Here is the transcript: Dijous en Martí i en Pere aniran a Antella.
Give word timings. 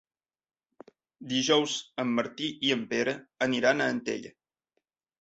Dijous 1.33 1.77
en 2.05 2.15
Martí 2.21 2.51
i 2.71 2.75
en 2.79 2.85
Pere 2.95 3.17
aniran 3.51 3.81
a 3.81 3.91
Antella. 3.99 4.37